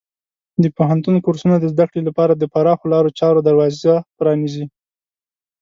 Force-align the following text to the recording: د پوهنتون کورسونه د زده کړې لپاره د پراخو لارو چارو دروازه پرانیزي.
د 0.63 0.65
پوهنتون 0.77 1.15
کورسونه 1.25 1.55
د 1.59 1.65
زده 1.73 1.85
کړې 1.89 2.01
لپاره 2.07 2.33
د 2.35 2.43
پراخو 2.53 2.85
لارو 2.93 3.15
چارو 3.19 3.45
دروازه 3.47 3.93
پرانیزي. 4.17 4.65